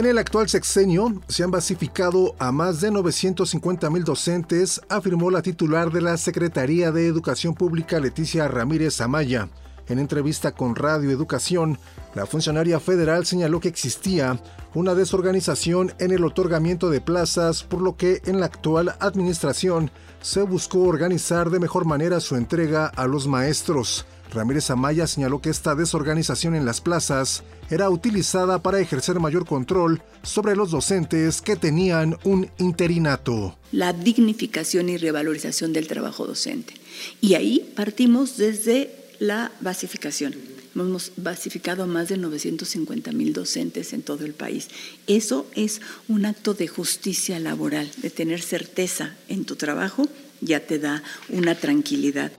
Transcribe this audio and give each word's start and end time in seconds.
En 0.00 0.06
el 0.06 0.16
actual 0.16 0.48
sexenio 0.48 1.20
se 1.28 1.44
han 1.44 1.50
basificado 1.50 2.34
a 2.38 2.52
más 2.52 2.80
de 2.80 2.90
950 2.90 3.90
mil 3.90 4.02
docentes, 4.02 4.80
afirmó 4.88 5.30
la 5.30 5.42
titular 5.42 5.92
de 5.92 6.00
la 6.00 6.16
Secretaría 6.16 6.90
de 6.90 7.06
Educación 7.06 7.52
Pública 7.52 8.00
Leticia 8.00 8.48
Ramírez 8.48 9.02
Amaya. 9.02 9.50
En 9.88 9.98
entrevista 9.98 10.52
con 10.52 10.74
Radio 10.74 11.10
Educación, 11.10 11.78
la 12.14 12.24
funcionaria 12.24 12.80
federal 12.80 13.26
señaló 13.26 13.60
que 13.60 13.68
existía 13.68 14.40
una 14.72 14.94
desorganización 14.94 15.92
en 15.98 16.12
el 16.12 16.24
otorgamiento 16.24 16.88
de 16.88 17.02
plazas, 17.02 17.62
por 17.62 17.82
lo 17.82 17.98
que 17.98 18.22
en 18.24 18.40
la 18.40 18.46
actual 18.46 18.94
administración 19.00 19.90
se 20.22 20.40
buscó 20.40 20.78
organizar 20.84 21.50
de 21.50 21.60
mejor 21.60 21.84
manera 21.84 22.20
su 22.20 22.36
entrega 22.36 22.86
a 22.86 23.06
los 23.06 23.26
maestros. 23.26 24.06
Ramírez 24.30 24.70
Amaya 24.70 25.06
señaló 25.06 25.40
que 25.40 25.50
esta 25.50 25.74
desorganización 25.74 26.54
en 26.54 26.64
las 26.64 26.80
plazas 26.80 27.42
era 27.68 27.90
utilizada 27.90 28.62
para 28.62 28.80
ejercer 28.80 29.18
mayor 29.20 29.46
control 29.46 30.02
sobre 30.22 30.56
los 30.56 30.70
docentes 30.70 31.40
que 31.40 31.56
tenían 31.56 32.16
un 32.24 32.48
interinato. 32.58 33.56
La 33.72 33.92
dignificación 33.92 34.88
y 34.88 34.96
revalorización 34.96 35.72
del 35.72 35.86
trabajo 35.86 36.26
docente. 36.26 36.74
Y 37.20 37.34
ahí 37.34 37.72
partimos 37.74 38.36
desde 38.36 38.94
la 39.18 39.52
basificación. 39.60 40.34
Hemos 40.74 41.12
basificado 41.16 41.82
a 41.82 41.86
más 41.86 42.08
de 42.08 42.16
950 42.16 43.12
mil 43.12 43.32
docentes 43.32 43.92
en 43.92 44.02
todo 44.02 44.24
el 44.24 44.34
país. 44.34 44.68
Eso 45.06 45.46
es 45.54 45.80
un 46.08 46.24
acto 46.24 46.54
de 46.54 46.68
justicia 46.68 47.38
laboral, 47.40 47.90
de 47.96 48.10
tener 48.10 48.40
certeza 48.40 49.14
en 49.28 49.44
tu 49.44 49.56
trabajo, 49.56 50.08
ya 50.40 50.60
te 50.60 50.78
da 50.78 51.02
una 51.28 51.54
tranquilidad. 51.54 52.32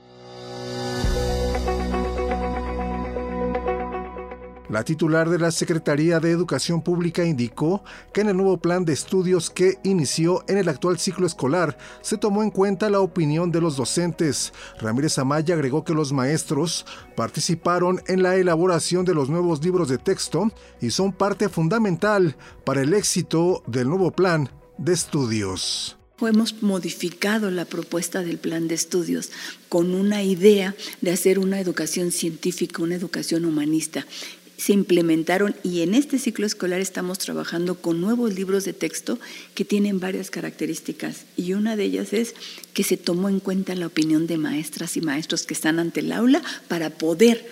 La 4.72 4.86
titular 4.86 5.30
de 5.30 5.38
la 5.38 5.52
Secretaría 5.52 6.22
de 6.22 6.32
Educación 6.32 6.82
Pública 6.82 7.26
indicó 7.26 7.84
que 8.14 8.22
en 8.22 8.30
el 8.30 8.38
nuevo 8.38 8.56
plan 8.56 8.86
de 8.86 8.94
estudios 8.94 9.50
que 9.50 9.80
inició 9.84 10.46
en 10.48 10.58
el 10.58 10.70
actual 10.70 10.98
ciclo 10.98 11.28
escolar 11.28 11.78
se 12.02 12.18
tomó 12.18 12.42
en 12.42 12.52
cuenta 12.52 12.90
la 12.90 13.02
opinión 13.02 13.52
de 13.52 13.60
los 13.60 13.76
docentes. 13.76 14.54
Ramírez 14.80 15.18
Amaya 15.18 15.56
agregó 15.56 15.84
que 15.84 15.94
los 15.94 16.14
maestros 16.14 16.86
participaron 17.18 18.02
en 18.08 18.24
la 18.24 18.38
elaboración 18.38 19.04
de 19.04 19.14
los 19.14 19.30
nuevos 19.30 19.62
libros 19.62 19.90
de 19.90 19.98
texto 19.98 20.50
y 20.80 20.92
son 20.92 21.12
parte 21.12 21.50
fundamental 21.50 22.38
para 22.64 22.82
el 22.82 22.94
éxito 22.94 23.64
del 23.68 23.90
nuevo 23.90 24.12
plan 24.12 24.50
de 24.78 24.94
estudios 24.94 25.98
hemos 26.28 26.62
modificado 26.62 27.50
la 27.50 27.66
propuesta 27.66 28.22
del 28.22 28.38
plan 28.38 28.68
de 28.68 28.76
estudios 28.76 29.32
con 29.70 29.96
una 29.96 30.22
idea 30.22 30.76
de 31.02 31.12
hacer 31.12 31.40
una 31.40 31.60
educación 31.60 32.12
científica, 32.12 32.84
una 32.84 32.94
educación 32.94 33.46
humanista 33.46 34.06
se 34.62 34.74
implementaron 34.74 35.56
y 35.64 35.82
en 35.82 35.96
este 35.96 36.20
ciclo 36.20 36.46
escolar 36.46 36.82
estamos 36.82 37.18
trabajando 37.18 37.82
con 37.82 38.00
nuevos 38.00 38.36
libros 38.36 38.64
de 38.64 38.74
texto 38.74 39.20
que 39.56 39.66
tienen 39.66 40.00
varias 40.00 40.30
características 40.30 41.26
y 41.36 41.54
una 41.54 41.76
de 41.76 41.86
ellas 41.86 42.14
es 42.14 42.36
que 42.74 42.84
se 42.84 42.96
tomó 42.96 43.28
en 43.28 43.40
cuenta 43.40 43.74
la 43.74 43.88
opinión 43.88 44.28
de 44.28 44.38
maestras 44.38 44.98
y 44.98 45.02
maestros 45.02 45.48
que 45.48 45.56
están 45.56 45.80
ante 45.80 46.02
el 46.02 46.12
aula 46.12 46.44
para 46.68 46.92
poder 46.92 47.44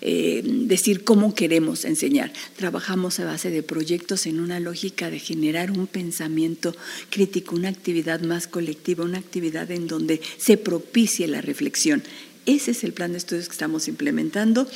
eh, 0.00 0.40
decir 0.42 1.04
cómo 1.04 1.34
queremos 1.34 1.84
enseñar. 1.84 2.32
Trabajamos 2.56 3.20
a 3.20 3.26
base 3.26 3.50
de 3.50 3.62
proyectos 3.62 4.24
en 4.24 4.40
una 4.40 4.60
lógica 4.60 5.10
de 5.10 5.18
generar 5.18 5.72
un 5.72 5.86
pensamiento 5.86 6.74
crítico, 7.10 7.54
una 7.54 7.68
actividad 7.68 8.22
más 8.22 8.46
colectiva, 8.46 9.04
una 9.04 9.18
actividad 9.18 9.70
en 9.70 9.88
donde 9.88 10.22
se 10.38 10.56
propicie 10.56 11.28
la 11.28 11.42
reflexión. 11.42 12.02
Ese 12.46 12.70
es 12.70 12.82
el 12.82 12.94
plan 12.94 13.12
de 13.12 13.18
estudios 13.18 13.48
que 13.48 13.52
estamos 13.52 13.88
implementando. 13.88 14.66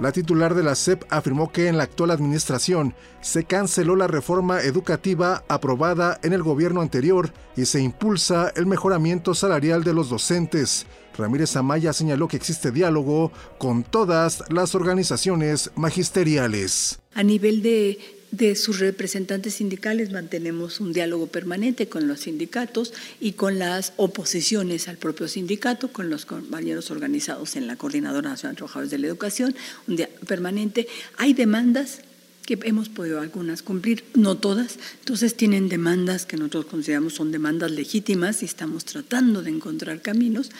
La 0.00 0.12
titular 0.12 0.54
de 0.54 0.62
la 0.62 0.74
SEP 0.74 1.04
afirmó 1.10 1.52
que 1.52 1.68
en 1.68 1.76
la 1.76 1.82
actual 1.82 2.10
administración 2.10 2.94
se 3.20 3.44
canceló 3.44 3.96
la 3.96 4.06
reforma 4.06 4.62
educativa 4.62 5.44
aprobada 5.46 6.18
en 6.22 6.32
el 6.32 6.42
gobierno 6.42 6.80
anterior 6.80 7.34
y 7.54 7.66
se 7.66 7.82
impulsa 7.82 8.50
el 8.56 8.64
mejoramiento 8.64 9.34
salarial 9.34 9.84
de 9.84 9.92
los 9.92 10.08
docentes. 10.08 10.86
Ramírez 11.18 11.54
Amaya 11.56 11.92
señaló 11.92 12.28
que 12.28 12.38
existe 12.38 12.70
diálogo 12.70 13.30
con 13.58 13.82
todas 13.82 14.42
las 14.48 14.74
organizaciones 14.74 15.70
magisteriales. 15.76 16.98
A 17.12 17.22
nivel 17.22 17.60
de 17.60 17.98
de 18.30 18.54
sus 18.54 18.78
representantes 18.78 19.54
sindicales 19.54 20.10
mantenemos 20.12 20.80
un 20.80 20.92
diálogo 20.92 21.26
permanente 21.26 21.88
con 21.88 22.06
los 22.06 22.20
sindicatos 22.20 22.92
y 23.20 23.32
con 23.32 23.58
las 23.58 23.92
oposiciones 23.96 24.88
al 24.88 24.98
propio 24.98 25.26
sindicato, 25.28 25.92
con 25.92 26.10
los 26.10 26.26
compañeros 26.26 26.90
organizados 26.90 27.56
en 27.56 27.66
la 27.66 27.76
Coordinadora 27.76 28.30
Nacional 28.30 28.54
de 28.54 28.58
Trabajadores 28.58 28.90
de 28.90 28.98
la 28.98 29.06
Educación, 29.08 29.54
un 29.88 29.96
día 29.96 30.08
permanente. 30.26 30.86
Hay 31.16 31.34
demandas 31.34 32.02
que 32.46 32.58
hemos 32.64 32.88
podido 32.88 33.20
algunas 33.20 33.62
cumplir, 33.62 34.04
no 34.14 34.36
todas, 34.36 34.78
entonces 35.00 35.36
tienen 35.36 35.68
demandas 35.68 36.26
que 36.26 36.36
nosotros 36.36 36.66
consideramos 36.66 37.14
son 37.14 37.32
demandas 37.32 37.70
legítimas 37.70 38.42
y 38.42 38.46
estamos 38.46 38.84
tratando 38.84 39.42
de 39.42 39.50
encontrar 39.50 40.02
caminos. 40.02 40.50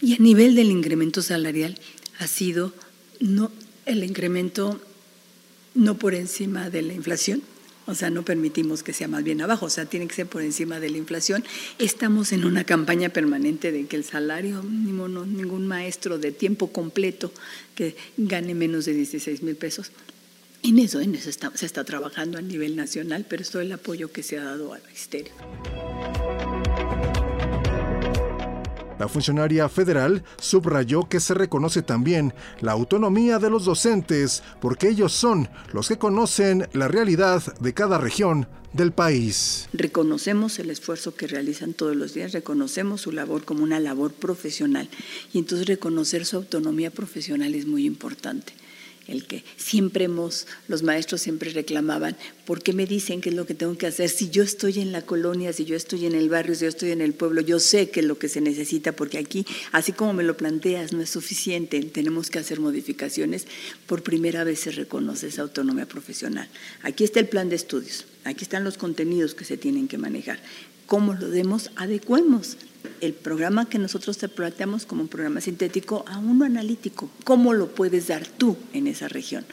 Y 0.00 0.14
a 0.14 0.18
nivel 0.18 0.54
del 0.54 0.70
incremento 0.70 1.22
salarial 1.22 1.78
ha 2.18 2.26
sido 2.26 2.72
no 3.20 3.50
el 3.86 4.04
incremento 4.04 4.80
no 5.74 5.96
por 5.96 6.14
encima 6.14 6.70
de 6.70 6.82
la 6.82 6.92
inflación, 6.92 7.42
o 7.86 7.94
sea, 7.94 8.10
no 8.10 8.24
permitimos 8.24 8.82
que 8.82 8.92
sea 8.92 9.08
más 9.08 9.24
bien 9.24 9.40
abajo, 9.40 9.66
o 9.66 9.70
sea, 9.70 9.84
tiene 9.84 10.06
que 10.06 10.14
ser 10.14 10.26
por 10.26 10.42
encima 10.42 10.78
de 10.78 10.90
la 10.90 10.98
inflación. 10.98 11.44
Estamos 11.78 12.32
en 12.32 12.44
una 12.44 12.64
campaña 12.64 13.08
permanente 13.08 13.72
de 13.72 13.86
que 13.86 13.96
el 13.96 14.04
salario 14.04 14.62
no, 14.62 15.26
ningún 15.26 15.66
maestro 15.66 16.18
de 16.18 16.30
tiempo 16.30 16.72
completo 16.72 17.32
que 17.74 17.96
gane 18.16 18.54
menos 18.54 18.84
de 18.84 18.94
16 18.94 19.42
mil 19.42 19.56
pesos. 19.56 19.90
En 20.62 20.78
eso, 20.78 21.00
en 21.00 21.14
eso 21.14 21.30
se 21.54 21.66
está 21.66 21.84
trabajando 21.84 22.38
a 22.38 22.42
nivel 22.42 22.76
nacional, 22.76 23.26
pero 23.28 23.42
es 23.42 23.50
todo 23.50 23.62
el 23.62 23.72
apoyo 23.72 24.12
que 24.12 24.22
se 24.22 24.38
ha 24.38 24.44
dado 24.44 24.74
al 24.74 24.82
magisterio. 24.82 25.32
La 29.00 29.08
funcionaria 29.08 29.66
federal 29.70 30.22
subrayó 30.38 31.08
que 31.08 31.20
se 31.20 31.32
reconoce 31.32 31.80
también 31.80 32.34
la 32.60 32.72
autonomía 32.72 33.38
de 33.38 33.48
los 33.48 33.64
docentes 33.64 34.42
porque 34.60 34.90
ellos 34.90 35.14
son 35.14 35.48
los 35.72 35.88
que 35.88 35.96
conocen 35.96 36.68
la 36.74 36.86
realidad 36.86 37.42
de 37.60 37.72
cada 37.72 37.96
región 37.96 38.46
del 38.74 38.92
país. 38.92 39.70
Reconocemos 39.72 40.58
el 40.58 40.68
esfuerzo 40.68 41.14
que 41.14 41.26
realizan 41.26 41.72
todos 41.72 41.96
los 41.96 42.12
días, 42.12 42.32
reconocemos 42.32 43.00
su 43.00 43.10
labor 43.10 43.46
como 43.46 43.64
una 43.64 43.80
labor 43.80 44.12
profesional 44.12 44.90
y 45.32 45.38
entonces 45.38 45.66
reconocer 45.66 46.26
su 46.26 46.36
autonomía 46.36 46.90
profesional 46.90 47.54
es 47.54 47.64
muy 47.64 47.86
importante 47.86 48.52
el 49.10 49.26
que 49.26 49.44
siempre 49.56 50.04
hemos, 50.04 50.46
los 50.68 50.82
maestros 50.82 51.20
siempre 51.20 51.50
reclamaban, 51.50 52.16
¿por 52.44 52.62
qué 52.62 52.72
me 52.72 52.86
dicen 52.86 53.20
qué 53.20 53.30
es 53.30 53.34
lo 53.34 53.46
que 53.46 53.54
tengo 53.54 53.76
que 53.76 53.86
hacer? 53.86 54.08
Si 54.08 54.30
yo 54.30 54.42
estoy 54.42 54.80
en 54.80 54.92
la 54.92 55.02
colonia, 55.02 55.52
si 55.52 55.64
yo 55.64 55.76
estoy 55.76 56.06
en 56.06 56.14
el 56.14 56.28
barrio, 56.28 56.54
si 56.54 56.62
yo 56.62 56.68
estoy 56.68 56.92
en 56.92 57.00
el 57.00 57.12
pueblo, 57.12 57.40
yo 57.40 57.58
sé 57.58 57.90
qué 57.90 58.00
es 58.00 58.06
lo 58.06 58.18
que 58.18 58.28
se 58.28 58.40
necesita, 58.40 58.92
porque 58.92 59.18
aquí, 59.18 59.44
así 59.72 59.92
como 59.92 60.12
me 60.12 60.22
lo 60.22 60.36
planteas, 60.36 60.92
no 60.92 61.02
es 61.02 61.10
suficiente, 61.10 61.82
tenemos 61.82 62.30
que 62.30 62.38
hacer 62.38 62.60
modificaciones. 62.60 63.46
Por 63.86 64.02
primera 64.02 64.44
vez 64.44 64.60
se 64.60 64.70
reconoce 64.70 65.28
esa 65.28 65.42
autonomía 65.42 65.86
profesional. 65.86 66.48
Aquí 66.82 67.04
está 67.04 67.20
el 67.20 67.28
plan 67.28 67.48
de 67.48 67.56
estudios, 67.56 68.06
aquí 68.24 68.44
están 68.44 68.64
los 68.64 68.78
contenidos 68.78 69.34
que 69.34 69.44
se 69.44 69.56
tienen 69.56 69.88
que 69.88 69.98
manejar. 69.98 70.40
¿Cómo 70.90 71.14
lo 71.14 71.28
demos? 71.28 71.70
Adecuemos 71.76 72.56
el 73.00 73.12
programa 73.12 73.66
que 73.66 73.78
nosotros 73.78 74.18
te 74.18 74.28
planteamos 74.28 74.86
como 74.86 75.02
un 75.02 75.08
programa 75.08 75.40
sintético 75.40 76.04
a 76.08 76.18
uno 76.18 76.44
analítico. 76.44 77.08
¿Cómo 77.22 77.52
lo 77.52 77.68
puedes 77.68 78.08
dar 78.08 78.26
tú 78.26 78.56
en 78.72 78.88
esa 78.88 79.06
región? 79.06 79.46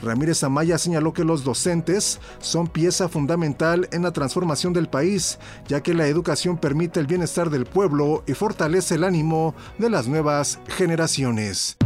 Ramírez 0.00 0.42
Amaya 0.42 0.78
señaló 0.78 1.12
que 1.12 1.22
los 1.22 1.44
docentes 1.44 2.18
son 2.40 2.66
pieza 2.66 3.10
fundamental 3.10 3.86
en 3.92 4.00
la 4.00 4.14
transformación 4.14 4.72
del 4.72 4.88
país, 4.88 5.38
ya 5.68 5.82
que 5.82 5.92
la 5.92 6.06
educación 6.06 6.56
permite 6.56 6.98
el 6.98 7.06
bienestar 7.06 7.50
del 7.50 7.66
pueblo 7.66 8.24
y 8.26 8.32
fortalece 8.32 8.94
el 8.94 9.04
ánimo 9.04 9.54
de 9.76 9.90
las 9.90 10.08
nuevas 10.08 10.58
generaciones. 10.68 11.76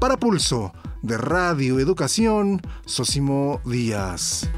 Para 0.00 0.16
Pulso, 0.16 0.72
de 1.02 1.16
Radio 1.16 1.78
Educación, 1.78 2.60
Sosimo 2.84 3.60
Díaz. 3.64 4.48